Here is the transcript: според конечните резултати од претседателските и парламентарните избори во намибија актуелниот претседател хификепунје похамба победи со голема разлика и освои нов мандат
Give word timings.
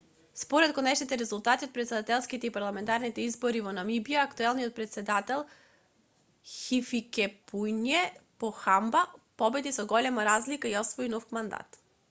според 0.41 0.71
конечните 0.75 1.17
резултати 1.21 1.65
од 1.67 1.73
претседателските 1.73 2.47
и 2.49 2.53
парламентарните 2.53 3.25
избори 3.31 3.59
во 3.65 3.73
намибија 3.79 4.23
актуелниот 4.29 4.73
претседател 4.79 5.43
хификепунје 6.53 7.99
похамба 8.45 9.03
победи 9.43 9.75
со 9.77 9.85
голема 9.93 10.25
разлика 10.31 10.73
и 10.73 10.79
освои 10.83 11.11
нов 11.17 11.29
мандат 11.39 11.79